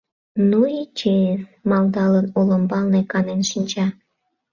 —Ну 0.49 0.59
и 0.79 0.81
чес!— 0.97 1.39
малдалын, 1.69 2.27
олымбалне 2.39 3.01
канен 3.11 3.41
шинча. 3.49 3.85